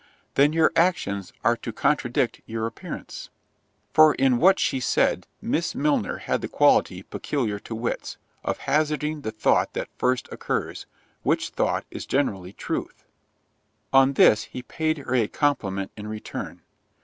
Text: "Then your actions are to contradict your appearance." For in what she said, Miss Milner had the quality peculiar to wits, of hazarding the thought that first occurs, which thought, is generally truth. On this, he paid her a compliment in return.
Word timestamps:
"Then 0.33 0.51
your 0.51 0.71
actions 0.75 1.31
are 1.43 1.55
to 1.57 1.71
contradict 1.71 2.41
your 2.47 2.65
appearance." 2.65 3.29
For 3.93 4.15
in 4.15 4.39
what 4.39 4.57
she 4.57 4.79
said, 4.79 5.27
Miss 5.43 5.75
Milner 5.75 6.17
had 6.17 6.41
the 6.41 6.47
quality 6.47 7.03
peculiar 7.03 7.59
to 7.59 7.75
wits, 7.75 8.17
of 8.43 8.57
hazarding 8.57 9.21
the 9.21 9.29
thought 9.31 9.73
that 9.73 9.89
first 9.99 10.27
occurs, 10.31 10.87
which 11.21 11.49
thought, 11.49 11.85
is 11.91 12.07
generally 12.07 12.51
truth. 12.53 13.03
On 13.93 14.13
this, 14.13 14.45
he 14.45 14.63
paid 14.63 14.97
her 14.97 15.13
a 15.13 15.27
compliment 15.27 15.91
in 15.95 16.07
return. 16.07 16.63